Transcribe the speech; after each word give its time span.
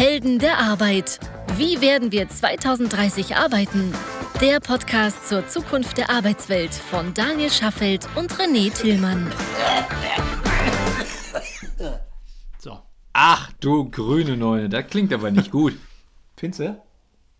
Helden 0.00 0.38
der 0.38 0.56
Arbeit. 0.56 1.20
Wie 1.58 1.82
werden 1.82 2.10
wir 2.10 2.26
2030 2.26 3.36
arbeiten? 3.36 3.92
Der 4.40 4.58
Podcast 4.58 5.28
zur 5.28 5.46
Zukunft 5.46 5.98
der 5.98 6.08
Arbeitswelt 6.08 6.72
von 6.72 7.12
Daniel 7.12 7.50
Schaffelt 7.50 8.08
und 8.16 8.32
René 8.32 8.72
Tillmann. 8.72 9.30
So. 12.60 12.78
Ach 13.12 13.52
du 13.60 13.90
grüne 13.90 14.38
Neune, 14.38 14.70
das 14.70 14.86
klingt 14.86 15.12
aber 15.12 15.30
nicht 15.30 15.50
gut. 15.50 15.76
Findest 16.38 16.60
du? 16.60 16.80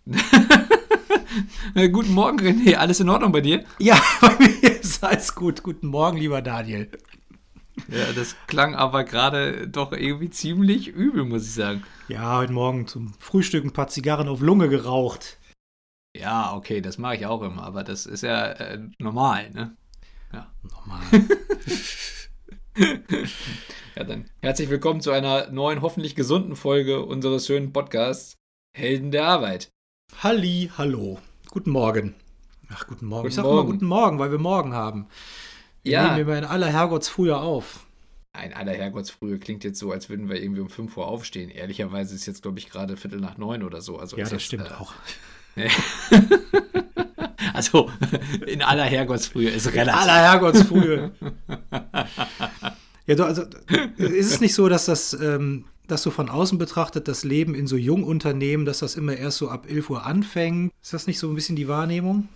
Guten 1.90 2.12
Morgen, 2.12 2.40
René. 2.40 2.74
Alles 2.74 3.00
in 3.00 3.08
Ordnung 3.08 3.32
bei 3.32 3.40
dir? 3.40 3.64
Ja, 3.78 3.98
bei 4.20 4.36
mir 4.38 4.80
ist 4.80 5.02
alles 5.02 5.34
gut. 5.34 5.62
Guten 5.62 5.86
Morgen, 5.86 6.18
lieber 6.18 6.42
Daniel. 6.42 6.90
Ja, 7.88 8.12
das 8.14 8.36
klang 8.46 8.74
aber 8.74 9.04
gerade 9.04 9.68
doch 9.68 9.92
irgendwie 9.92 10.30
ziemlich 10.30 10.88
übel, 10.88 11.24
muss 11.24 11.44
ich 11.46 11.52
sagen. 11.54 11.82
Ja, 12.08 12.38
heute 12.38 12.52
Morgen 12.52 12.86
zum 12.86 13.14
Frühstück 13.18 13.64
ein 13.64 13.72
paar 13.72 13.88
Zigarren 13.88 14.28
auf 14.28 14.40
Lunge 14.40 14.68
geraucht. 14.68 15.38
Ja, 16.16 16.54
okay, 16.54 16.80
das 16.80 16.98
mache 16.98 17.16
ich 17.16 17.26
auch 17.26 17.42
immer, 17.42 17.62
aber 17.62 17.84
das 17.84 18.06
ist 18.06 18.22
ja 18.22 18.46
äh, 18.52 18.80
normal, 18.98 19.50
ne? 19.50 19.76
Normal. 20.62 21.00
Ja, 23.96 24.04
dann 24.04 24.30
herzlich 24.40 24.70
willkommen 24.70 25.00
zu 25.00 25.10
einer 25.10 25.50
neuen, 25.50 25.82
hoffentlich 25.82 26.14
gesunden 26.14 26.56
Folge 26.56 27.04
unseres 27.04 27.46
schönen 27.46 27.72
Podcasts 27.72 28.36
Helden 28.74 29.10
der 29.10 29.26
Arbeit. 29.26 29.70
Halli, 30.22 30.70
hallo. 30.78 31.18
Guten 31.50 31.70
Morgen. 31.70 32.14
Ach, 32.72 32.86
guten 32.86 33.06
Morgen. 33.06 33.28
ich 33.28 33.34
Guten 33.34 33.42
sag 33.42 33.44
immer 33.44 33.54
Morgen. 33.56 33.72
guten 33.72 33.86
Morgen, 33.86 34.18
weil 34.18 34.30
wir 34.30 34.38
morgen 34.38 34.72
haben. 34.72 35.08
Wir 35.82 35.92
Ja. 35.92 36.08
nehmen 36.08 36.28
immer 36.28 36.38
in 36.38 36.44
aller 36.44 36.66
Herrgottsfrühe 36.68 37.36
auf. 37.36 37.86
Ein 38.32 38.52
aller 38.54 38.72
Herrgottsfrühe 38.72 39.38
klingt 39.38 39.64
jetzt 39.64 39.78
so, 39.78 39.90
als 39.90 40.08
würden 40.08 40.28
wir 40.28 40.40
irgendwie 40.40 40.60
um 40.60 40.68
5 40.68 40.96
Uhr 40.96 41.06
aufstehen. 41.08 41.50
Ehrlicherweise 41.50 42.14
ist 42.14 42.26
jetzt, 42.26 42.42
glaube 42.42 42.58
ich, 42.58 42.70
gerade 42.70 42.96
Viertel 42.96 43.18
nach 43.20 43.38
neun 43.38 43.62
oder 43.64 43.80
so. 43.80 43.98
Also 43.98 44.16
Ja, 44.16 44.22
das 44.24 44.32
jetzt, 44.32 44.42
stimmt 44.44 44.68
äh, 44.68 44.74
auch. 44.74 44.92
Also, 47.52 47.90
in 48.46 48.62
aller 48.62 48.84
Herrgottsfrühe 48.84 49.50
ist 49.50 49.72
relativ. 49.74 50.00
Aller 50.00 50.14
Herrgottsfrühe. 50.14 51.12
ja, 53.06 53.14
doch, 53.16 53.26
also 53.26 53.42
ist 53.98 54.30
es 54.30 54.40
nicht 54.40 54.54
so, 54.54 54.68
dass 54.68 54.86
das, 54.86 55.12
ähm, 55.14 55.64
dass 55.86 56.02
so 56.02 56.10
von 56.10 56.28
außen 56.28 56.58
betrachtet, 56.58 57.08
das 57.08 57.24
Leben 57.24 57.54
in 57.54 57.66
so 57.66 57.76
Jungunternehmen, 57.76 58.64
dass 58.66 58.78
das 58.78 58.94
immer 58.94 59.14
erst 59.16 59.38
so 59.38 59.48
ab 59.48 59.66
11 59.68 59.90
Uhr 59.90 60.06
anfängt? 60.06 60.72
Ist 60.80 60.92
das 60.94 61.06
nicht 61.06 61.18
so 61.18 61.28
ein 61.28 61.34
bisschen 61.34 61.56
die 61.56 61.66
Wahrnehmung? 61.68 62.28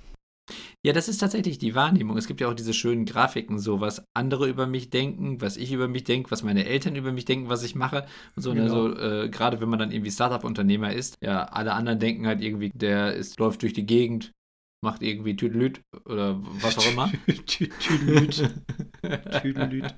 Ja, 0.85 0.93
das 0.93 1.09
ist 1.09 1.19
tatsächlich 1.19 1.59
die 1.59 1.75
Wahrnehmung. 1.75 2.17
Es 2.19 2.27
gibt 2.27 2.41
ja 2.43 2.49
auch 2.49 2.55
diese 2.55 2.75
schönen 2.75 3.07
Grafiken, 3.07 3.59
so 3.59 3.81
was 3.81 4.05
andere 4.15 4.49
über 4.49 4.67
mich 4.67 4.91
denken, 4.91 5.41
was 5.41 5.57
ich 5.57 5.73
über 5.73 5.89
mich 5.89 6.05
denke, 6.05 6.31
was 6.31 6.43
meine 6.43 6.67
Eltern 6.67 6.97
über 6.97 7.13
mich 7.13 7.25
denken, 7.25 7.49
was 7.49 7.63
ich 7.63 7.75
mache. 7.75 8.07
Und 8.37 8.43
so, 8.43 8.53
Genau. 8.53 8.65
also, 8.65 8.97
äh, 8.99 9.29
gerade 9.31 9.61
wenn 9.61 9.71
man 9.71 9.79
dann 9.79 9.91
irgendwie 9.93 10.11
Startup-Unternehmer 10.11 10.93
ist, 10.93 11.17
ja, 11.23 11.45
alle 11.45 11.73
anderen 11.73 11.99
denken 11.99 12.27
halt 12.27 12.43
irgendwie, 12.43 12.71
der 12.75 13.15
ist, 13.15 13.39
läuft 13.39 13.63
durch 13.63 13.73
die 13.73 13.87
Gegend, 13.87 14.33
macht 14.85 15.03
irgendwie 15.03 15.35
Tüdelüt 15.37 15.81
oder 16.05 16.39
was 16.61 16.77
auch 16.77 16.93
immer. 16.93 17.11
Tü- 17.27 17.71
Tüdelüt. 17.81 18.51
Tüdelüt. 19.41 19.95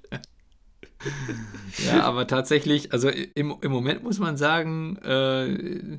ja, 1.85 2.03
aber 2.05 2.27
tatsächlich, 2.29 2.93
also 2.93 3.09
im, 3.09 3.57
im 3.61 3.73
Moment 3.73 4.05
muss 4.05 4.21
man 4.21 4.37
sagen, 4.37 4.97
äh, 4.99 5.99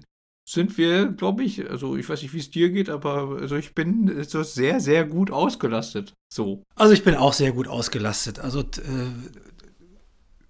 sind 0.49 0.77
wir, 0.77 1.07
glaube 1.07 1.43
ich, 1.43 1.69
also 1.69 1.97
ich 1.97 2.07
weiß 2.07 2.21
nicht, 2.21 2.33
wie 2.33 2.39
es 2.39 2.49
dir 2.49 2.69
geht, 2.69 2.89
aber 2.89 3.37
also 3.41 3.57
ich 3.57 3.75
bin 3.75 4.23
so 4.23 4.43
sehr, 4.43 4.79
sehr 4.79 5.03
gut 5.03 5.29
ausgelastet. 5.29 6.13
So. 6.33 6.63
Also 6.75 6.93
ich 6.93 7.03
bin 7.03 7.15
auch 7.15 7.33
sehr 7.33 7.51
gut 7.51 7.67
ausgelastet. 7.67 8.39
Also 8.39 8.61
äh, 8.61 9.11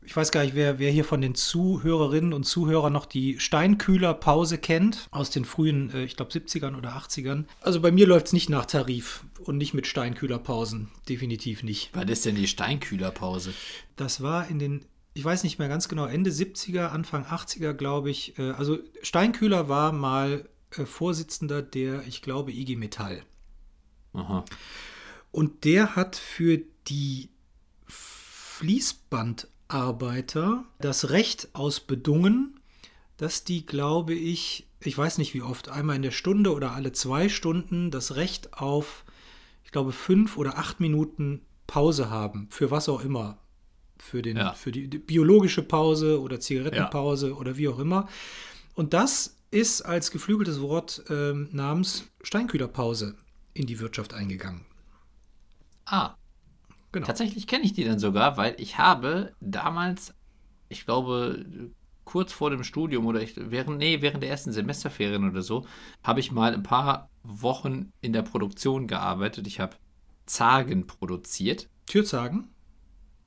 ich 0.06 0.16
weiß 0.16 0.31
gar 0.31 0.44
nicht, 0.44 0.53
wer, 0.53 0.78
wer 0.78 0.92
hier 0.92 1.03
von 1.03 1.20
den 1.20 1.34
Zuhörerinnen 1.34 2.31
und 2.31 2.44
Zuhörern 2.44 2.94
noch 2.94 3.08
die 3.08 3.40
Steinkühler-Pause 3.40 4.59
kennt, 4.59 5.08
aus 5.09 5.31
den 5.31 5.45
frühen, 5.45 5.92
äh, 5.92 6.03
ich 6.03 6.16
glaube, 6.16 6.31
70ern 6.31 6.78
oder 6.78 6.95
80ern. 6.95 7.45
Also 7.62 7.81
bei 7.81 7.92
mir 7.92 8.06
läuft 8.06 8.28
es 8.28 8.34
nicht 8.34 8.52
nach 8.52 8.68
Tarif 8.68 9.23
und 9.45 9.58
nicht 9.58 9.73
mit 9.73 9.88
Steinkühlerpausen. 9.88 10.90
Definitiv 11.09 11.63
nicht. 11.63 11.90
Was 11.94 12.06
ist 12.06 12.25
denn 12.25 12.36
die 12.36 12.47
Steinkühlerpause? 12.47 13.52
Das 13.96 14.22
war 14.22 14.47
in 14.47 14.59
den, 14.59 14.86
ich 15.17 15.25
weiß 15.25 15.44
nicht 15.44 15.57
mehr 15.57 15.67
ganz 15.67 15.89
genau, 15.89 16.05
Ende 16.05 16.29
70er, 16.29 16.89
Anfang 16.89 17.25
80er, 17.25 17.73
glaube 17.73 18.11
ich. 18.11 18.38
Äh, 18.38 18.51
also 18.51 18.78
Steinkühler 19.01 19.67
war 19.67 19.91
mal 19.91 20.47
äh, 20.78 20.85
Vorsitzender 20.85 21.63
der, 21.63 22.05
ich 22.05 22.22
glaube, 22.22 22.51
IG 22.51 22.75
Metall. 22.75 23.23
Aha. 24.13 24.45
Und 25.31 25.66
der 25.66 25.95
hat 25.95 26.17
für 26.17 26.59
die 26.88 27.29
Fließbandarbeiter 27.88 30.66
das 30.79 31.09
Recht 31.09 31.47
ausbedungen, 31.53 32.59
dass 33.17 33.44
die, 33.44 33.66
glaube 33.66 34.13
ich, 34.13 34.67
ich 34.81 34.95
weiß 34.95 35.17
nicht 35.17 35.33
wie 35.33 35.41
oft, 35.41 35.69
einmal 35.69 35.95
in 35.95 36.03
der 36.03 36.11
Stunde 36.11 36.53
oder 36.53 36.73
alle 36.73 36.91
zwei 36.91 37.27
Stunden 37.27 37.89
das 37.89 38.16
Recht 38.16 38.53
auf, 38.53 39.03
ich 39.66 39.72
glaube, 39.72 39.94
fünf 39.94 40.38
oder 40.38 40.59
acht 40.59 40.79
Minuten 40.79 41.41
Pause 41.66 42.11
haben, 42.11 42.45
für 42.51 42.69
was 42.69 42.88
auch 42.88 43.03
immer. 43.03 43.39
Für, 44.00 44.22
den, 44.22 44.38
Ja. 44.38 44.53
für 44.53 44.72
die, 44.72 44.88
die 44.90 45.00
biologische 45.00 45.63
Pause 45.63 46.22
oder 46.22 46.40
Zigarettenpause 46.40 47.35
oder 47.35 47.58
wie 47.58 47.68
auch 47.68 47.80
immer. 47.80 48.08
Und 48.75 48.94
das 48.94 49.38
ist 49.52 49.81
als 49.81 50.12
geflügeltes 50.12 50.62
Wort 50.62 51.03
ähm, 51.09 51.50
namens 51.52 52.06
Steinkühlerpause 52.22 53.16
in 53.53 53.66
die 53.66 53.80
Wirtschaft 53.80 54.13
eingegangen. 54.13 54.66
Ah, 55.86 56.16
Genau. 56.91 57.06
tatsächlich 57.06 57.47
kenne 57.47 57.66
ich 57.66 57.74
die 57.74 57.84
dann 57.84 58.00
sogar, 58.00 58.38
weil 58.38 58.56
ich 58.59 58.78
habe 58.78 59.34
damals, 59.41 60.13
ich 60.69 60.86
glaube, 60.86 61.46
kurz 62.06 62.31
vor 62.31 62.50
dem 62.50 62.63
Studium 62.63 63.06
oder 63.06 63.22
ich, 63.22 63.34
während, 63.36 63.78
nee, 63.78 64.02
während 64.02 64.24
der 64.24 64.30
ersten 64.30 64.52
Semesterferien 64.53 65.30
oder 65.30 65.41
so, 65.41 65.66
habe 66.03 66.19
ich 66.22 66.31
mal 66.31 66.53
ein 66.53 66.63
paar 66.63 67.09
Wochen 67.24 67.91
in 68.02 68.13
der 68.13 68.22
Produktion 68.22 68.88
gearbeitet. 68.88 69.47
Ich 69.47 69.59
habe 69.59 69.75
Zagen 70.25 70.88
produziert. 70.88 71.68
Türzagen? 71.86 72.50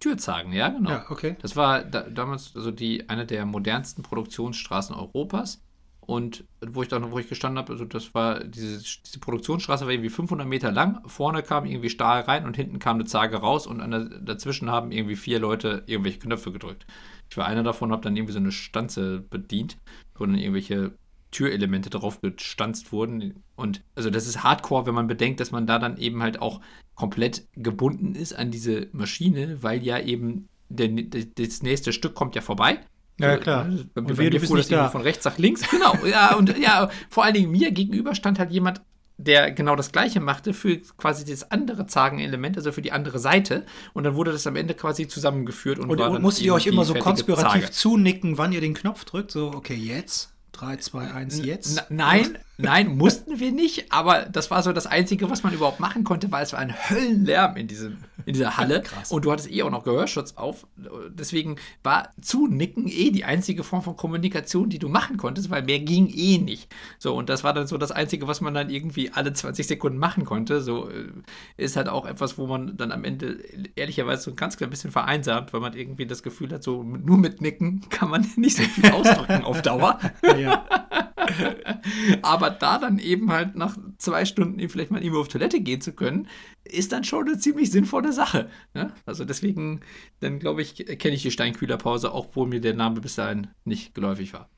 Türzagen, 0.00 0.52
ja, 0.52 0.68
genau. 0.68 0.90
Ja, 0.90 1.06
okay. 1.10 1.36
Das 1.42 1.56
war 1.56 1.84
da, 1.84 2.02
damals 2.02 2.56
also 2.56 2.70
die 2.70 3.08
eine 3.08 3.26
der 3.26 3.44
modernsten 3.46 4.02
Produktionsstraßen 4.02 4.94
Europas. 4.94 5.62
Und 6.00 6.44
wo 6.66 6.82
ich 6.82 6.88
dann, 6.88 7.12
wo 7.12 7.20
ich 7.20 7.28
gestanden 7.28 7.58
habe, 7.58 7.72
also 7.72 7.84
das 7.84 8.14
war 8.14 8.42
diese, 8.42 8.78
diese 8.78 9.20
Produktionsstraße 9.20 9.84
war 9.84 9.92
irgendwie 9.92 10.10
500 10.10 10.44
Meter 10.44 10.72
lang. 10.72 11.06
Vorne 11.06 11.44
kam 11.44 11.66
irgendwie 11.66 11.90
Stahl 11.90 12.22
rein 12.22 12.46
und 12.46 12.56
hinten 12.56 12.80
kam 12.80 12.96
eine 12.96 13.04
Zage 13.04 13.36
raus 13.36 13.66
und 13.68 13.78
der, 13.78 14.06
dazwischen 14.20 14.70
haben 14.70 14.90
irgendwie 14.90 15.14
vier 15.14 15.38
Leute 15.38 15.84
irgendwelche 15.86 16.18
Knöpfe 16.18 16.50
gedrückt. 16.50 16.84
Ich 17.30 17.36
war 17.36 17.46
einer 17.46 17.62
davon, 17.62 17.92
habe 17.92 18.02
dann 18.02 18.16
irgendwie 18.16 18.32
so 18.32 18.40
eine 18.40 18.50
Stanze 18.50 19.20
bedient, 19.20 19.76
wo 20.16 20.26
dann 20.26 20.34
irgendwelche 20.34 20.92
Türelemente 21.30 21.91
drauf 21.91 22.20
gestanzt 22.20 22.92
wurden. 22.92 23.42
Und 23.56 23.82
also 23.94 24.10
das 24.10 24.26
ist 24.26 24.42
Hardcore, 24.42 24.86
wenn 24.86 24.94
man 24.94 25.06
bedenkt, 25.06 25.41
dass 25.41 25.50
man 25.50 25.66
da 25.66 25.78
dann 25.78 25.96
eben 25.96 26.22
halt 26.22 26.41
auch 26.41 26.60
komplett 26.94 27.46
gebunden 27.56 28.14
ist 28.14 28.32
an 28.32 28.50
diese 28.50 28.88
Maschine, 28.92 29.62
weil 29.62 29.82
ja 29.82 29.98
eben 29.98 30.48
der, 30.68 30.88
das 30.88 31.62
nächste 31.62 31.92
Stück 31.92 32.14
kommt 32.14 32.34
ja 32.34 32.42
vorbei. 32.42 32.80
Ja, 33.18 33.36
klar. 33.36 33.68
Bei, 33.94 34.00
Und 34.00 34.16
bist 34.16 34.46
fuhr 34.46 34.56
das 34.56 34.68
nicht 34.68 34.72
da. 34.72 34.88
von 34.88 35.02
rechts 35.02 35.24
nach 35.24 35.36
links. 35.36 35.62
Genau, 35.70 35.94
ja, 36.06 36.34
und 36.36 36.58
ja, 36.58 36.91
vor 37.10 37.24
allen 37.24 37.34
Dingen 37.34 37.50
mir 37.50 37.70
gegenüber 37.70 38.14
stand 38.14 38.38
halt 38.38 38.50
jemand, 38.50 38.80
der 39.18 39.52
genau 39.52 39.76
das 39.76 39.92
Gleiche 39.92 40.20
machte 40.20 40.54
für 40.54 40.78
quasi 40.97 41.24
das 41.24 41.50
andere 41.50 41.86
Zagenelement, 41.86 42.56
also 42.56 42.72
für 42.72 42.82
die 42.82 42.92
andere 42.92 43.18
Seite. 43.18 43.66
Und 43.92 44.04
dann 44.04 44.14
wurde 44.14 44.32
das 44.32 44.47
am 44.47 44.56
Ende 44.56 44.74
quasi 44.74 45.06
zusammengeführt 45.06 45.78
und, 45.78 45.91
Und, 45.91 46.00
und 46.00 46.22
musstet 46.22 46.47
ihr 46.47 46.54
euch 46.54 46.66
immer 46.66 46.84
so 46.84 46.94
konspirativ 46.94 47.70
zunicken, 47.70 48.38
wann 48.38 48.52
ihr 48.52 48.60
den 48.60 48.74
Knopf 48.74 49.04
drückt? 49.04 49.30
So, 49.30 49.52
okay, 49.54 49.74
jetzt. 49.74 50.32
3, 50.52 50.76
2, 50.76 51.10
1, 51.12 51.44
jetzt. 51.44 51.78
N- 51.78 51.84
Nein, 51.96 52.38
nein, 52.58 52.96
mussten 52.96 53.40
wir 53.40 53.52
nicht, 53.52 53.92
aber 53.92 54.22
das 54.26 54.50
war 54.50 54.62
so 54.62 54.72
das 54.72 54.86
Einzige, 54.86 55.30
was 55.30 55.42
man 55.42 55.52
überhaupt 55.54 55.80
machen 55.80 56.04
konnte, 56.04 56.30
weil 56.30 56.42
es 56.42 56.52
war 56.52 56.58
ein 56.60 56.74
Höllenlärm 56.90 57.56
in, 57.56 57.66
diesem, 57.68 57.98
in 58.26 58.34
dieser 58.34 58.56
Halle. 58.56 58.82
Krass. 58.84 59.10
Und 59.12 59.24
du 59.24 59.32
hattest 59.32 59.50
eh 59.50 59.62
auch 59.62 59.70
noch 59.70 59.84
Gehörschutz 59.84 60.34
auf. 60.36 60.66
Deswegen 61.08 61.56
war 61.82 62.10
Zunicken 62.20 62.86
eh 62.88 63.10
die 63.10 63.24
einzige 63.24 63.64
Form 63.64 63.82
von 63.82 63.96
Kommunikation, 63.96 64.68
die 64.68 64.78
du 64.78 64.88
machen 64.88 65.16
konntest, 65.16 65.48
weil 65.50 65.62
mehr 65.62 65.78
ging 65.80 66.08
eh 66.14 66.38
nicht. 66.38 66.68
So, 66.98 67.14
und 67.16 67.28
das 67.28 67.44
war 67.44 67.54
dann 67.54 67.66
so 67.66 67.78
das 67.78 67.92
Einzige, 67.92 68.26
was 68.28 68.41
man 68.41 68.53
dann 68.53 68.68
irgendwie 68.70 69.10
alle 69.12 69.32
20 69.32 69.66
Sekunden 69.66 69.98
machen 69.98 70.24
konnte. 70.24 70.60
So 70.60 70.91
äh, 70.91 71.08
ist 71.56 71.76
halt 71.76 71.88
auch 71.88 72.04
etwas, 72.06 72.36
wo 72.38 72.46
man 72.46 72.76
dann 72.76 72.92
am 72.92 73.04
Ende 73.04 73.38
ehrlicherweise 73.76 74.22
so 74.22 74.30
ein 74.32 74.36
ganz 74.36 74.56
klein 74.56 74.70
bisschen 74.70 74.91
vereinsamt, 74.91 75.53
weil 75.53 75.60
man 75.60 75.74
irgendwie 75.74 76.06
das 76.06 76.22
Gefühl 76.22 76.53
hat, 76.53 76.62
so 76.62 76.82
nur 76.82 77.16
mit 77.16 77.41
Nicken 77.41 77.88
kann 77.88 78.10
man 78.10 78.26
nicht 78.36 78.56
so 78.56 78.62
viel 78.64 78.91
ausdrücken 78.91 79.44
auf 79.44 79.62
Dauer. 79.62 79.98
Ja. 80.38 80.49
Aber 82.22 82.50
da 82.50 82.78
dann 82.78 82.98
eben 82.98 83.30
halt 83.30 83.56
nach 83.56 83.76
zwei 83.98 84.24
Stunden 84.24 84.66
vielleicht 84.68 84.91
mal 84.91 85.02
irgendwo 85.02 85.20
auf 85.20 85.28
Toilette 85.28 85.60
gehen 85.60 85.80
zu 85.80 85.92
können, 85.92 86.28
ist 86.64 86.92
dann 86.92 87.04
schon 87.04 87.28
eine 87.28 87.38
ziemlich 87.38 87.70
sinnvolle 87.70 88.12
Sache. 88.12 88.50
Ne? 88.74 88.92
Also 89.06 89.24
deswegen, 89.24 89.80
dann 90.20 90.38
glaube 90.38 90.62
ich, 90.62 90.74
kenne 90.98 91.14
ich 91.14 91.22
die 91.22 91.30
Steinkühlerpause, 91.30 92.12
auch 92.12 92.26
obwohl 92.26 92.48
mir 92.48 92.60
der 92.60 92.74
Name 92.74 93.00
bis 93.00 93.16
dahin 93.16 93.48
nicht 93.64 93.94
geläufig 93.94 94.32
war. 94.32 94.48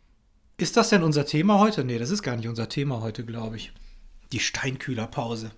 Ist 0.59 0.77
das 0.77 0.91
denn 0.91 1.03
unser 1.03 1.27
Thema 1.27 1.59
heute? 1.59 1.85
Nee, 1.85 1.99
das 1.99 2.11
ist 2.11 2.23
gar 2.23 2.37
nicht 2.37 2.49
unser 2.49 2.69
Thema 2.69 3.01
heute, 3.01 3.25
glaube 3.25 3.57
ich. 3.57 3.73
Die 4.33 4.41
Steinkühlerpause. 4.41 5.51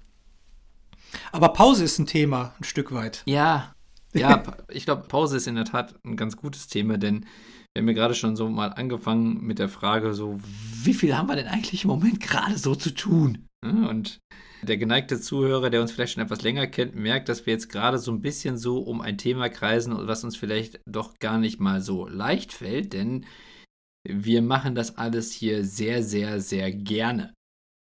Aber 1.32 1.50
Pause 1.50 1.84
ist 1.84 1.98
ein 1.98 2.06
Thema, 2.06 2.54
ein 2.58 2.64
Stück 2.64 2.92
weit. 2.92 3.22
Ja, 3.26 3.74
ja, 4.14 4.42
ich 4.68 4.84
glaube, 4.84 5.06
Pause 5.08 5.36
ist 5.36 5.46
in 5.46 5.56
der 5.56 5.64
Tat 5.64 5.94
ein 6.04 6.16
ganz 6.16 6.36
gutes 6.36 6.68
Thema, 6.68 6.98
denn 6.98 7.26
wir 7.74 7.80
haben 7.80 7.88
ja 7.88 7.94
gerade 7.94 8.14
schon 8.14 8.36
so 8.36 8.48
mal 8.48 8.68
angefangen 8.68 9.44
mit 9.44 9.58
der 9.58 9.68
Frage, 9.68 10.14
so, 10.14 10.40
wie 10.84 10.94
viel 10.94 11.16
haben 11.16 11.28
wir 11.28 11.34
denn 11.34 11.48
eigentlich 11.48 11.82
im 11.82 11.90
Moment 11.90 12.20
gerade 12.20 12.56
so 12.56 12.76
zu 12.76 12.94
tun? 12.94 13.48
Und 13.64 14.20
der 14.62 14.76
geneigte 14.76 15.20
Zuhörer, 15.20 15.70
der 15.70 15.80
uns 15.80 15.90
vielleicht 15.90 16.14
schon 16.14 16.22
etwas 16.22 16.42
länger 16.42 16.68
kennt, 16.68 16.94
merkt, 16.94 17.28
dass 17.28 17.46
wir 17.46 17.52
jetzt 17.52 17.68
gerade 17.68 17.98
so 17.98 18.12
ein 18.12 18.20
bisschen 18.20 18.58
so 18.58 18.78
um 18.78 19.00
ein 19.00 19.18
Thema 19.18 19.48
kreisen, 19.48 19.94
was 20.06 20.22
uns 20.22 20.36
vielleicht 20.36 20.80
doch 20.86 21.14
gar 21.18 21.38
nicht 21.38 21.58
mal 21.58 21.80
so 21.80 22.06
leicht 22.06 22.52
fällt, 22.52 22.92
denn 22.92 23.26
wir 24.06 24.42
machen 24.42 24.74
das 24.74 24.96
alles 24.96 25.32
hier 25.32 25.64
sehr, 25.64 26.02
sehr, 26.02 26.40
sehr 26.40 26.70
gerne. 26.70 27.34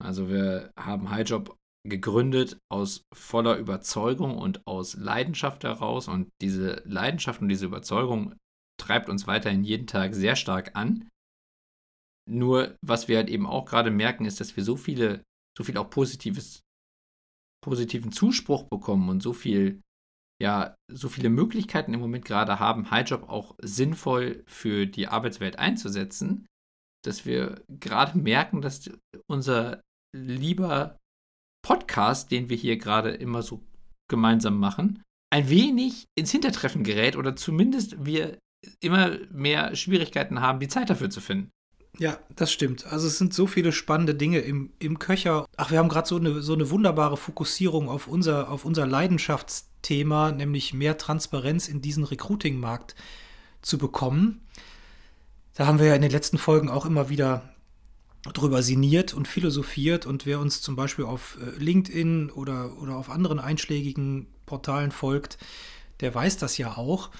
Also 0.02 0.30
wir 0.30 0.70
haben 0.78 1.10
Highjob 1.10 1.56
gegründet 1.86 2.58
aus 2.70 3.02
voller 3.14 3.58
Überzeugung 3.58 4.38
und 4.38 4.66
aus 4.66 4.94
Leidenschaft 4.94 5.64
heraus 5.64 6.08
und 6.08 6.28
diese 6.40 6.82
Leidenschaft 6.84 7.42
und 7.42 7.48
diese 7.48 7.66
Überzeugung 7.66 8.34
treibt 8.78 9.08
uns 9.08 9.26
weiterhin 9.26 9.64
jeden 9.64 9.86
Tag 9.86 10.14
sehr 10.14 10.36
stark 10.36 10.74
an. 10.74 11.08
Nur, 12.28 12.76
was 12.82 13.08
wir 13.08 13.18
halt 13.18 13.28
eben 13.28 13.46
auch 13.46 13.64
gerade 13.64 13.90
merken, 13.90 14.24
ist, 14.24 14.40
dass 14.40 14.56
wir 14.56 14.64
so 14.64 14.76
viele, 14.76 15.22
so 15.56 15.64
viel 15.64 15.76
auch 15.76 15.90
positives, 15.90 16.62
positiven 17.64 18.12
Zuspruch 18.12 18.64
bekommen 18.64 19.08
und 19.08 19.22
so 19.22 19.32
viel, 19.32 19.80
ja, 20.42 20.74
so 20.90 21.08
viele 21.08 21.30
Möglichkeiten 21.30 21.94
im 21.94 22.00
Moment 22.00 22.24
gerade 22.24 22.58
haben, 22.58 22.90
Highjob 22.90 23.28
auch 23.28 23.54
sinnvoll 23.62 24.44
für 24.46 24.86
die 24.86 25.08
Arbeitswelt 25.08 25.58
einzusetzen, 25.58 26.46
dass 27.04 27.24
wir 27.24 27.64
gerade 27.68 28.18
merken, 28.18 28.60
dass 28.60 28.90
unser 29.28 29.80
lieber 30.14 30.98
Podcast, 31.64 32.30
den 32.30 32.48
wir 32.48 32.56
hier 32.56 32.76
gerade 32.76 33.10
immer 33.10 33.42
so 33.42 33.64
gemeinsam 34.08 34.58
machen, 34.58 35.02
ein 35.32 35.48
wenig 35.48 36.06
ins 36.16 36.30
Hintertreffen 36.30 36.84
gerät 36.84 37.16
oder 37.16 37.36
zumindest 37.36 38.04
wir 38.04 38.38
immer 38.80 39.18
mehr 39.30 39.74
Schwierigkeiten 39.76 40.40
haben, 40.40 40.60
die 40.60 40.68
Zeit 40.68 40.90
dafür 40.90 41.10
zu 41.10 41.20
finden. 41.20 41.50
Ja, 41.98 42.18
das 42.34 42.52
stimmt. 42.52 42.86
Also 42.86 43.06
es 43.06 43.16
sind 43.16 43.32
so 43.32 43.46
viele 43.46 43.72
spannende 43.72 44.14
Dinge 44.14 44.40
im, 44.40 44.72
im 44.78 44.98
Köcher. 44.98 45.46
Ach, 45.56 45.70
wir 45.70 45.78
haben 45.78 45.88
gerade 45.88 46.06
so 46.06 46.16
eine, 46.16 46.42
so 46.42 46.52
eine 46.52 46.70
wunderbare 46.70 47.16
Fokussierung 47.16 47.88
auf 47.88 48.06
unser, 48.06 48.50
auf 48.50 48.66
unser 48.66 48.86
Leidenschaftsthema, 48.86 50.32
nämlich 50.32 50.74
mehr 50.74 50.98
Transparenz 50.98 51.68
in 51.68 51.80
diesen 51.80 52.04
Recruiting-Markt 52.04 52.94
zu 53.62 53.78
bekommen. 53.78 54.42
Da 55.54 55.66
haben 55.66 55.78
wir 55.78 55.86
ja 55.86 55.94
in 55.94 56.02
den 56.02 56.10
letzten 56.10 56.36
Folgen 56.36 56.68
auch 56.68 56.84
immer 56.84 57.08
wieder 57.08 57.54
drüber 58.34 58.62
sinniert 58.62 59.14
und 59.14 59.26
philosophiert. 59.26 60.04
Und 60.04 60.26
wer 60.26 60.40
uns 60.40 60.60
zum 60.60 60.76
Beispiel 60.76 61.06
auf 61.06 61.38
äh, 61.40 61.58
LinkedIn 61.58 62.30
oder, 62.30 62.76
oder 62.78 62.96
auf 62.96 63.08
anderen 63.08 63.38
einschlägigen 63.38 64.26
Portalen 64.44 64.90
folgt, 64.90 65.38
der 66.00 66.14
weiß 66.14 66.36
das 66.36 66.58
ja 66.58 66.76
auch. 66.76 67.10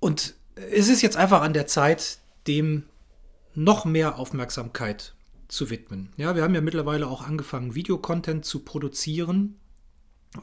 Und 0.00 0.34
es 0.54 0.88
ist 0.88 1.02
jetzt 1.02 1.16
einfach 1.16 1.42
an 1.42 1.52
der 1.52 1.66
Zeit, 1.66 2.18
dem 2.46 2.84
noch 3.54 3.84
mehr 3.84 4.18
Aufmerksamkeit 4.18 5.14
zu 5.48 5.70
widmen. 5.70 6.10
Ja, 6.16 6.36
wir 6.36 6.42
haben 6.42 6.54
ja 6.54 6.60
mittlerweile 6.60 7.06
auch 7.06 7.26
angefangen, 7.26 7.74
Videocontent 7.74 8.44
zu 8.44 8.60
produzieren, 8.60 9.56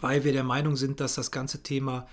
weil 0.01 0.23
wir 0.23 0.33
der 0.33 0.43
Meinung 0.43 0.75
sind, 0.75 0.99
dass 0.99 1.15
das 1.15 1.31
ganze 1.31 1.63
Thema 1.63 2.07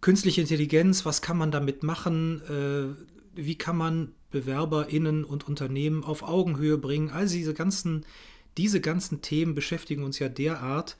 künstliche 0.00 0.40
Intelligenz, 0.40 1.04
was 1.04 1.20
kann 1.20 1.36
man 1.36 1.50
damit 1.50 1.82
machen, 1.82 2.42
äh, 2.48 3.06
wie 3.34 3.56
kann 3.56 3.76
man 3.76 4.12
BewerberInnen 4.30 5.24
und 5.24 5.48
Unternehmen 5.48 6.04
auf 6.04 6.22
Augenhöhe 6.22 6.78
bringen, 6.78 7.10
all 7.10 7.28
diese 7.28 7.54
ganzen, 7.54 8.06
diese 8.56 8.80
ganzen 8.80 9.20
Themen 9.20 9.54
beschäftigen 9.54 10.04
uns 10.04 10.18
ja 10.18 10.28
derart, 10.28 10.96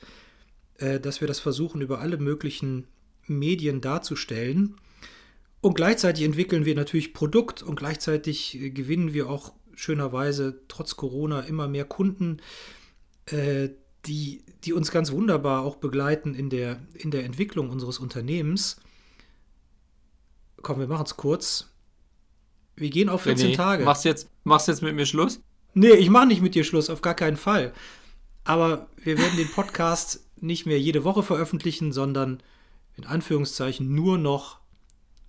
äh, 0.79 0.99
dass 0.99 1.21
wir 1.21 1.29
das 1.29 1.41
versuchen, 1.41 1.81
über 1.81 2.01
alle 2.01 2.19
möglichen 2.19 2.87
Medien 3.27 3.81
darzustellen. 3.81 4.77
Und 5.67 5.75
gleichzeitig 5.75 6.25
entwickeln 6.25 6.65
wir 6.65 6.77
natürlich 6.77 7.13
Produkt 7.13 7.61
und 7.61 7.75
gleichzeitig 7.75 8.55
äh, 8.55 8.71
gewinnen 8.71 9.13
wir 9.15 9.29
auch 9.29 9.53
schönerweise 9.75 10.61
trotz 10.69 10.95
Corona 10.95 11.41
immer 11.41 11.67
mehr 11.67 11.85
Kunden, 11.85 12.37
äh, 13.25 13.71
die, 14.05 14.45
die 14.63 14.73
uns 14.73 14.93
ganz 14.93 15.11
wunderbar 15.11 15.65
auch 15.65 15.75
begleiten 15.75 16.37
in 16.37 16.51
der, 16.51 16.79
in 16.95 17.11
der 17.11 17.25
Entwicklung 17.25 17.69
unseres 17.69 17.99
Unternehmens. 17.99 18.77
Komm, 20.63 20.79
wir 20.79 20.87
machen 20.87 21.07
es 21.07 21.17
kurz. 21.17 21.69
Wir 22.77 22.91
gehen 22.91 23.09
auf 23.09 23.23
14 23.23 23.51
René, 23.51 23.57
Tage. 23.57 23.85
Machst 23.85 24.05
jetzt, 24.05 24.31
machst 24.45 24.69
jetzt 24.69 24.83
mit 24.83 24.95
mir 24.95 25.05
Schluss? 25.05 25.41
Nee, 25.75 25.95
ich 25.95 26.11
mache 26.11 26.27
nicht 26.27 26.43
mit 26.43 26.55
dir 26.55 26.63
Schluss, 26.63 26.91
auf 26.91 27.03
gar 27.03 27.15
keinen 27.15 27.37
Fall. 27.37 27.73
Aber 28.45 28.87
wir 29.03 29.19
werden 29.19 29.37
den 29.37 29.51
Podcast 29.51 30.29
nicht 30.37 30.65
mehr 30.65 30.79
jede 30.79 31.03
Woche 31.03 31.25
veröffentlichen, 31.25 31.91
sondern 31.91 32.41
in 32.95 33.05
Anführungszeichen 33.05 33.93
nur 33.93 34.17
noch 34.17 34.61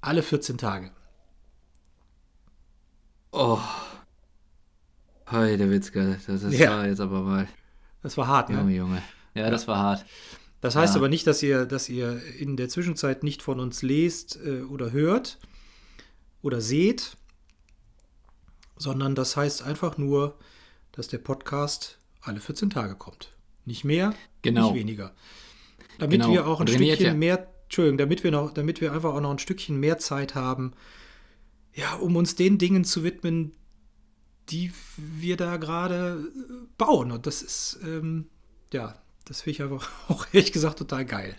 alle 0.08 0.24
14 0.24 0.58
Tage. 0.58 0.92
Oh. 3.32 3.60
Hey, 5.26 5.58
der 5.58 5.70
Witzke, 5.70 6.18
das 6.26 6.44
ist 6.44 6.58
Ja. 6.58 6.72
war 6.72 6.88
jetzt 6.88 7.02
aber 7.02 7.22
mal. 7.22 7.48
Das 8.02 8.16
war 8.18 8.28
hart, 8.28 8.50
Junge, 8.50 8.64
ne? 8.66 8.76
Junge. 8.76 9.02
Ja, 9.34 9.50
das 9.50 9.68
war 9.68 9.78
hart. 9.78 10.06
Das 10.62 10.76
heißt 10.76 10.94
Ja. 10.96 11.00
aber 11.00 11.10
nicht, 11.10 11.28
dass 11.28 11.44
ihr, 11.44 11.66
dass 11.66 11.90
ihr 11.90 12.22
in 12.40 12.58
der 12.58 12.70
Zwischenzeit 12.70 13.24
nicht 13.24 13.42
von 13.44 13.60
uns 13.60 13.82
lest 13.82 14.40
äh, 14.44 14.62
oder 14.62 14.92
hört 14.92 15.38
oder 16.42 16.62
seht, 16.62 17.18
sondern 18.78 19.14
das 19.16 19.36
heißt 19.36 19.64
einfach 19.64 19.98
nur, 19.98 20.38
dass 20.94 21.08
der 21.10 21.18
Podcast 21.20 22.00
alle 22.22 22.40
14 22.40 22.70
Tage 22.70 22.96
kommt. 22.96 23.34
Nicht 23.66 23.84
mehr, 23.84 24.14
Genau. 24.42 24.72
nicht 24.72 24.80
weniger. 24.80 25.14
Damit 26.00 26.22
Genau. 26.22 26.32
wir 26.32 26.48
auch 26.48 26.62
ein 26.62 26.68
Stückchen 26.68 27.20
mehr, 27.20 27.48
Entschuldigung, 27.68 27.98
damit 27.98 28.24
wir 28.24 28.32
noch, 28.32 28.54
damit 28.54 28.80
wir 28.80 28.94
einfach 28.94 29.14
auch 29.14 29.22
noch 29.22 29.32
ein 29.32 29.40
Stückchen 29.40 29.78
mehr 29.78 29.98
Zeit 29.98 30.36
haben, 30.36 30.74
ja, 31.74 31.96
um 31.96 32.16
uns 32.16 32.36
den 32.36 32.58
Dingen 32.58 32.86
zu 32.86 33.04
widmen, 33.04 33.52
die 34.50 34.72
wir 34.96 35.36
da 35.36 35.58
gerade 35.58 36.32
äh, 36.34 36.54
bauen. 36.78 37.12
Und 37.12 37.28
das 37.28 37.42
ist, 37.42 37.80
ähm, 37.84 38.30
ja, 38.72 38.96
das 39.26 39.42
finde 39.42 39.52
ich 39.52 39.64
einfach 39.64 39.90
auch 40.10 40.26
ehrlich 40.32 40.54
gesagt 40.54 40.80
total 40.80 41.06
geil. 41.06 41.36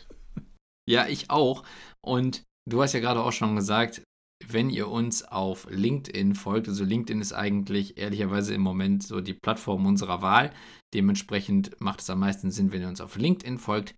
Ja, 0.87 1.07
ich 1.07 1.31
auch. 1.31 1.65
Und 2.05 2.45
du 2.69 2.83
hast 2.83 2.93
ja 2.93 3.01
gerade 3.01 3.21
auch 3.21 3.33
schon 3.33 3.57
gesagt, 3.57 4.03
wenn 4.47 4.71
ihr 4.71 4.89
uns 4.89 5.25
auf 5.25 5.67
LinkedIn 5.71 6.35
folgt, 6.35 6.69
also 6.69 6.85
LinkedIn 6.85 7.21
ist 7.21 7.33
eigentlich 7.33 7.99
ehrlicherweise 7.99 8.55
im 8.55 8.61
Moment 8.61 9.03
so 9.03 9.21
die 9.21 9.35
Plattform 9.35 9.87
unserer 9.87 10.23
Wahl. 10.23 10.53
Dementsprechend 10.95 11.81
macht 11.81 12.01
es 12.01 12.11
am 12.11 12.21
meisten 12.21 12.51
Sinn, 12.51 12.71
wenn 12.71 12.83
ihr 12.83 12.89
uns 12.89 13.01
auf 13.01 13.17
LinkedIn 13.17 13.59
folgt. 13.59 13.95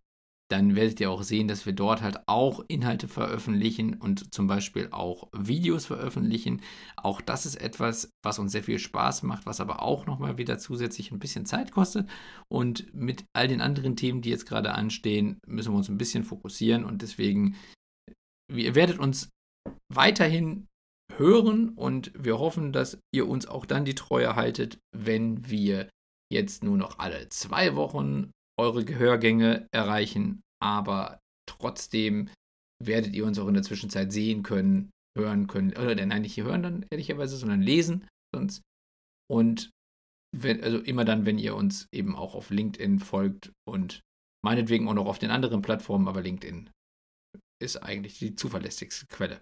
Dann 0.50 0.75
werdet 0.75 0.99
ihr 0.99 1.11
auch 1.11 1.23
sehen, 1.23 1.47
dass 1.47 1.64
wir 1.64 1.73
dort 1.73 2.02
halt 2.02 2.19
auch 2.26 2.64
Inhalte 2.67 3.06
veröffentlichen 3.06 3.94
und 3.94 4.35
zum 4.35 4.49
Beispiel 4.49 4.88
auch 4.91 5.29
Videos 5.32 5.87
veröffentlichen. 5.87 6.61
Auch 6.97 7.20
das 7.20 7.47
ist 7.47 7.55
etwas, 7.55 8.11
was 8.25 8.41
uns 8.41 8.50
sehr 8.50 8.64
viel 8.64 8.81
Spaß 8.81 9.23
macht, 9.23 9.47
was 9.47 9.61
aber 9.61 9.81
auch 9.81 10.07
nochmal 10.07 10.38
wieder 10.38 10.59
zusätzlich 10.59 11.12
ein 11.12 11.21
bisschen 11.21 11.47
Zeit 11.47 11.71
kostet. 11.71 12.09
Und 12.49 12.92
mit 12.92 13.25
all 13.33 13.47
den 13.47 13.61
anderen 13.61 13.95
Themen, 13.95 14.23
die 14.23 14.30
jetzt 14.30 14.47
gerade 14.47 14.73
anstehen, 14.73 15.38
müssen 15.47 15.73
wir 15.73 15.76
uns 15.76 15.88
ein 15.88 15.99
bisschen 15.99 16.25
fokussieren 16.25 16.85
und 16.85 17.02
deswegen, 17.02 17.54
ihr 18.52 18.75
werdet 18.75 18.99
uns 18.99 19.28
weiterhin 19.92 20.66
hören 21.16 21.71
und 21.71 22.12
wir 22.19 22.40
hoffen, 22.40 22.73
dass 22.73 22.99
ihr 23.14 23.28
uns 23.28 23.47
auch 23.47 23.66
dann 23.66 23.85
die 23.85 23.95
Treue 23.95 24.35
haltet, 24.35 24.78
wenn 24.97 25.49
wir 25.49 25.88
jetzt 26.33 26.64
nur 26.64 26.76
noch 26.76 26.99
alle 26.99 27.28
zwei 27.28 27.76
Wochen 27.76 28.30
eure 28.61 28.85
Gehörgänge 28.85 29.67
erreichen, 29.73 30.43
aber 30.62 31.21
trotzdem 31.47 32.31
werdet 32.83 33.14
ihr 33.14 33.26
uns 33.26 33.38
auch 33.38 33.49
in 33.49 33.55
der 33.55 33.62
Zwischenzeit 33.62 34.12
sehen 34.12 34.43
können, 34.43 34.90
hören 35.17 35.47
können, 35.47 35.73
oder 35.73 35.95
nein, 35.95 36.23
nicht 36.23 36.35
hier 36.35 36.45
hören 36.45 36.62
dann 36.62 36.87
ehrlicherweise, 36.90 37.37
sondern 37.37 37.62
lesen 37.62 38.07
sonst. 38.35 38.62
Und 39.31 39.71
wenn, 40.37 40.62
also 40.62 40.79
immer 40.79 41.05
dann, 41.05 41.26
wenn 41.26 41.38
ihr 41.38 41.57
uns 41.57 41.87
eben 41.93 42.17
auch 42.17 42.35
auf 42.35 42.50
LinkedIn 42.50 43.00
folgt 43.00 43.52
und 43.69 44.00
meinetwegen 44.45 44.88
auch 44.88 44.95
noch 44.95 45.07
auf 45.07 45.19
den 45.19 45.31
anderen 45.31 45.62
Plattformen, 45.62 46.09
aber 46.09 46.23
LinkedIn 46.23 46.71
ist 47.61 47.76
eigentlich 47.76 48.19
die 48.19 48.35
zuverlässigste 48.35 49.07
Quelle. 49.07 49.40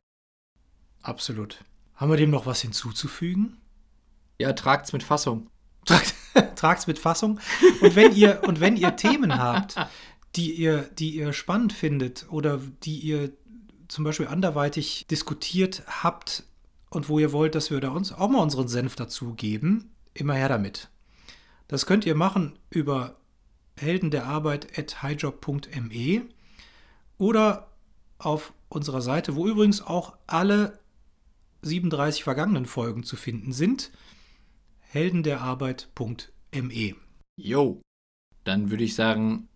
Absolut. 1.02 1.64
Haben 1.94 2.10
wir 2.10 2.16
dem 2.16 2.30
noch 2.30 2.46
was 2.46 2.62
hinzuzufügen? 2.62 3.60
Ja, 4.40 4.52
tragt's 4.52 4.92
mit 4.92 5.02
Fassung. 5.02 5.48
Tragt, 5.84 6.14
tragt's 6.58 6.86
mit 6.86 6.98
Fassung. 6.98 7.40
Und 7.80 7.96
wenn 7.96 8.14
ihr, 8.14 8.42
und 8.46 8.60
wenn 8.60 8.76
ihr 8.76 8.96
Themen 8.96 9.38
habt, 9.38 9.76
die 10.36 10.52
ihr, 10.52 10.82
die 10.82 11.10
ihr 11.10 11.32
spannend 11.32 11.72
findet 11.72 12.26
oder 12.30 12.60
die 12.82 12.98
ihr 12.98 13.32
zum 13.88 14.04
Beispiel 14.04 14.26
anderweitig 14.26 15.06
diskutiert 15.10 15.82
habt 15.86 16.44
und 16.90 17.08
wo 17.08 17.18
ihr 17.18 17.32
wollt, 17.32 17.54
dass 17.54 17.70
wir 17.70 17.80
da 17.80 17.90
uns 17.90 18.12
auch 18.12 18.28
mal 18.28 18.42
unseren 18.42 18.68
Senf 18.68 18.96
dazu 18.96 19.34
geben, 19.34 19.90
immer 20.14 20.34
her 20.34 20.48
damit. 20.48 20.88
Das 21.68 21.86
könnt 21.86 22.06
ihr 22.06 22.14
machen 22.14 22.58
über 22.70 23.16
helden 23.76 24.10
der 24.10 24.26
Arbeit 24.26 24.78
at 24.78 25.02
highjob.me 25.02 26.22
oder 27.16 27.68
auf 28.18 28.52
unserer 28.68 29.00
Seite, 29.00 29.36
wo 29.36 29.46
übrigens 29.46 29.80
auch 29.80 30.16
alle 30.26 30.78
37 31.62 32.24
vergangenen 32.24 32.66
Folgen 32.66 33.02
zu 33.02 33.16
finden 33.16 33.52
sind 33.52 33.90
heldenderarbeit.me. 36.52 36.94
Jo. 37.36 37.80
Dann 38.44 38.70
würde 38.70 38.84
ich 38.84 38.94
sagen, 38.94 39.48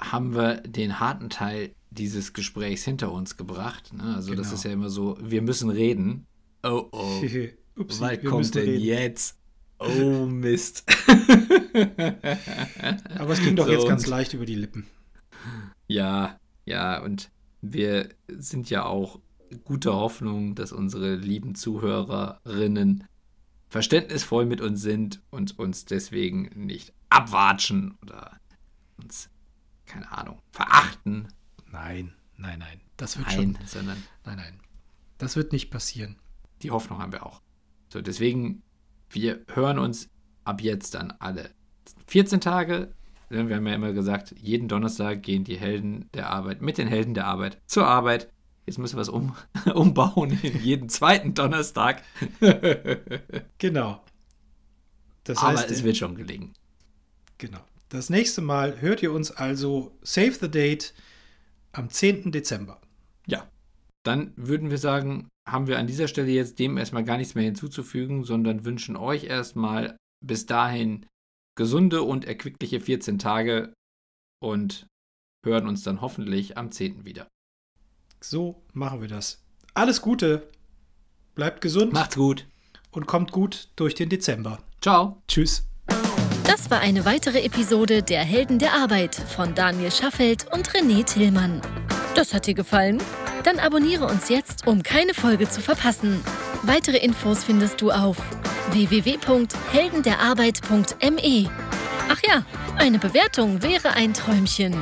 haben 0.00 0.34
wir 0.34 0.56
den 0.62 0.98
harten 1.00 1.30
Teil 1.30 1.74
dieses 1.90 2.32
Gesprächs 2.32 2.84
hinter 2.84 3.12
uns 3.12 3.36
gebracht. 3.36 3.92
Ne? 3.92 4.02
Also 4.16 4.34
das 4.34 4.46
Genau. 4.48 4.54
ist 4.54 4.64
ja 4.64 4.72
immer 4.72 4.90
so, 4.90 5.16
wir 5.20 5.42
müssen 5.42 5.70
reden. 5.70 6.26
oh 6.62 6.88
oh. 6.92 7.22
Upsi, 7.74 8.00
Was 8.02 8.22
kommt 8.24 8.54
denn 8.54 8.64
reden. 8.68 8.82
jetzt? 8.84 9.38
Oh 9.84 10.26
Mist. 10.26 10.84
Aber 13.18 13.32
es 13.32 13.42
ging 13.42 13.56
doch 13.56 13.66
So, 13.66 13.72
jetzt 13.72 13.88
ganz 13.88 14.06
leicht 14.06 14.32
über 14.32 14.46
die 14.46 14.54
Lippen. 14.54 14.86
Ja, 15.88 16.38
ja, 16.64 17.02
und 17.02 17.32
wir 17.62 18.10
sind 18.28 18.70
ja 18.70 18.84
auch 18.84 19.18
guter 19.64 19.94
Hoffnung, 19.94 20.54
dass 20.54 20.70
unsere 20.70 21.16
lieben 21.16 21.56
Zuhörerinnen 21.56 23.08
verständnisvoll 23.72 24.44
mit 24.44 24.60
uns 24.60 24.82
sind 24.82 25.22
und 25.30 25.58
uns 25.58 25.86
deswegen 25.86 26.50
nicht 26.54 26.92
abwatschen 27.08 27.96
oder 28.02 28.38
uns, 29.02 29.30
keine 29.86 30.12
Ahnung, 30.12 30.40
verachten. 30.50 31.28
Nein, 31.70 32.12
nein, 32.36 32.58
nein. 32.58 32.80
Das 32.98 33.16
wird 33.16 33.28
Nein, 33.28 33.56
schon. 33.56 33.66
sondern 33.66 34.02
Nein, 34.24 34.36
nein. 34.36 34.60
Das 35.18 35.36
wird 35.36 35.52
nicht 35.52 35.70
passieren. 35.70 36.16
die 36.62 36.70
Hoffnung 36.70 36.98
haben 37.00 37.12
wir 37.12 37.24
auch. 37.26 37.40
So, 37.92 38.00
deswegen, 38.02 38.62
wir 39.08 39.42
hören 39.48 39.78
uns 39.78 40.08
ab 40.44 40.60
jetzt 40.60 40.94
dann 40.94 41.10
alle 41.18 41.50
14 42.06 42.40
Tage. 42.40 42.94
Wir 43.30 43.38
haben 43.40 43.66
ja 43.66 43.74
immer 43.74 43.92
gesagt, 43.94 44.34
jeden 44.38 44.68
Donnerstag 44.68 45.22
gehen 45.22 45.44
die 45.44 45.56
Helden 45.58 46.10
der 46.12 46.28
Arbeit 46.30 46.60
mit 46.60 46.76
den 46.76 46.88
Helden 46.88 47.14
der 47.14 47.26
Arbeit 47.26 47.58
zur 47.66 47.86
Arbeit. 47.86 48.30
Jetzt 48.66 48.78
müssen 48.78 48.96
wir 48.96 49.02
es 49.02 49.08
um, 49.08 49.34
umbauen 49.74 50.38
in 50.42 50.60
jeden 50.62 50.88
zweiten 50.88 51.34
Donnerstag. 51.34 52.02
Genau. 53.58 54.04
Das 55.24 55.38
Aber 55.38 55.52
heißt, 55.58 55.70
es 55.70 55.84
wird 55.84 55.96
schon 55.96 56.16
gelingen. 56.16 56.52
genau. 57.38 57.60
Das 57.88 58.10
nächste 58.10 58.40
Mal 58.40 58.80
hört 58.80 59.02
ihr 59.02 59.12
uns 59.12 59.30
also 59.30 59.96
Save 60.02 60.32
the 60.32 60.50
Date 60.50 60.94
am 61.72 61.90
10. 61.90 62.32
Dezember. 62.32 62.80
Ja. 63.26 63.48
Dann 64.04 64.32
würden 64.36 64.70
wir 64.70 64.78
sagen, 64.78 65.28
haben 65.48 65.66
wir 65.68 65.78
an 65.78 65.86
dieser 65.86 66.08
Stelle 66.08 66.30
jetzt 66.32 66.58
dem 66.58 66.76
erstmal 66.76 67.04
gar 67.04 67.18
nichts 67.18 67.34
mehr 67.34 67.44
hinzuzufügen, 67.44 68.24
sondern 68.24 68.64
wünschen 68.64 68.96
euch 68.96 69.24
erstmal 69.24 69.96
bis 70.24 70.46
dahin 70.46 71.06
gesunde 71.56 72.02
und 72.02 72.24
erquickliche 72.24 72.80
14 72.80 73.18
Tage 73.18 73.72
und 74.42 74.86
hören 75.44 75.68
uns 75.68 75.82
dann 75.82 76.00
hoffentlich 76.00 76.56
am 76.56 76.72
10. 76.72 77.04
wieder. 77.04 77.28
So 78.22 78.62
machen 78.72 79.00
wir 79.00 79.08
das. 79.08 79.42
Alles 79.74 80.00
Gute. 80.00 80.48
Bleibt 81.34 81.60
gesund 81.60 81.92
Macht's 81.92 82.16
gut. 82.16 82.46
und 82.90 83.06
kommt 83.06 83.32
gut 83.32 83.68
durch 83.76 83.94
den 83.94 84.08
Dezember. 84.08 84.58
Ciao. 84.80 85.22
Tschüss. 85.28 85.66
Das 86.44 86.70
war 86.70 86.80
eine 86.80 87.04
weitere 87.04 87.42
Episode 87.42 88.02
der 88.02 88.22
Helden 88.22 88.58
der 88.58 88.74
Arbeit 88.74 89.14
von 89.14 89.54
Daniel 89.54 89.90
Schaffelt 89.90 90.46
und 90.52 90.68
René 90.70 91.04
Tillmann. 91.04 91.60
Das 92.14 92.34
hat 92.34 92.46
dir 92.46 92.54
gefallen? 92.54 92.98
Dann 93.44 93.58
abonniere 93.58 94.06
uns 94.06 94.28
jetzt, 94.28 94.66
um 94.66 94.82
keine 94.82 95.14
Folge 95.14 95.48
zu 95.48 95.60
verpassen. 95.60 96.20
Weitere 96.62 96.98
Infos 96.98 97.44
findest 97.44 97.80
du 97.80 97.90
auf 97.90 98.18
www.heldenderarbeit.me. 98.70 101.50
Ach 102.08 102.20
ja, 102.28 102.44
eine 102.76 102.98
Bewertung 102.98 103.62
wäre 103.62 103.94
ein 103.94 104.14
Träumchen. 104.14 104.74